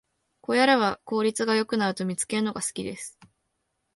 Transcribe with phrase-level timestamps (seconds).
[0.41, 3.19] こうやれば効率が良くなると見つけるのが好きです